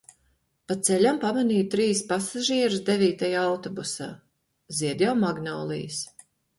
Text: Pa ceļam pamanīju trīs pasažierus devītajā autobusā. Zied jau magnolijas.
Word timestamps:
Pa 0.71 0.77
ceļam 0.87 1.19
pamanīju 1.25 1.67
trīs 1.75 2.01
pasažierus 2.13 2.81
devītajā 2.89 3.47
autobusā. 3.53 4.11
Zied 4.83 5.09
jau 5.09 5.19
magnolijas. 5.25 6.07